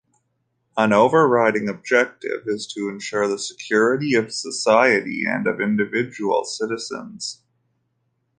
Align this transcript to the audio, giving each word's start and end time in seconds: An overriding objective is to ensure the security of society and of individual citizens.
An 0.77 0.93
overriding 0.93 1.69
objective 1.69 2.47
is 2.47 2.65
to 2.73 2.89
ensure 2.89 3.27
the 3.27 3.37
security 3.37 4.15
of 4.15 4.33
society 4.33 5.25
and 5.29 5.45
of 5.45 5.61
individual 5.61 6.43
citizens. 6.43 7.43